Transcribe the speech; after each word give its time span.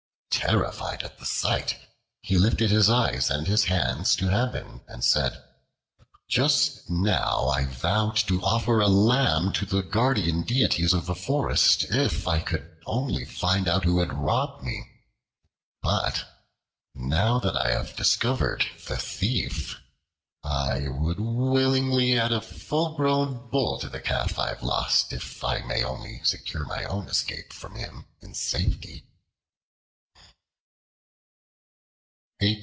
Terrified 0.31 1.03
at 1.03 1.19
the 1.19 1.25
sight, 1.25 1.77
he 2.23 2.35
lifted 2.39 2.71
his 2.71 2.89
eyes 2.89 3.29
and 3.29 3.45
his 3.45 3.65
hands 3.65 4.15
to 4.15 4.27
heaven, 4.29 4.81
and 4.87 5.03
said: 5.05 5.43
"Just 6.27 6.89
now 6.89 7.47
I 7.49 7.65
vowed 7.65 8.15
to 8.27 8.41
offer 8.43 8.79
a 8.81 8.87
lamb 8.87 9.53
to 9.53 9.67
the 9.67 9.83
Guardian 9.83 10.41
Deities 10.41 10.93
of 10.93 11.05
the 11.05 11.13
forest 11.13 11.83
if 11.91 12.27
I 12.27 12.39
could 12.39 12.75
only 12.87 13.23
find 13.23 13.67
out 13.67 13.83
who 13.83 13.99
had 13.99 14.11
robbed 14.17 14.63
me; 14.63 14.83
but 15.83 16.25
now 16.95 17.37
that 17.37 17.55
I 17.55 17.69
have 17.73 17.95
discovered 17.95 18.65
the 18.87 18.97
thief, 18.97 19.79
I 20.43 20.87
would 20.87 21.19
willingly 21.19 22.17
add 22.19 22.31
a 22.31 22.41
full 22.41 22.95
grown 22.95 23.47
Bull 23.51 23.77
to 23.79 23.89
the 23.89 24.01
Calf 24.01 24.39
I 24.39 24.47
have 24.49 24.63
lost, 24.63 25.13
if 25.13 25.43
I 25.43 25.59
may 25.59 25.83
only 25.83 26.19
secure 26.23 26.65
my 26.65 26.83
own 26.85 27.07
escape 27.09 27.53
from 27.53 27.75
him 27.75 28.07
in 28.21 28.33
safety." 28.33 29.05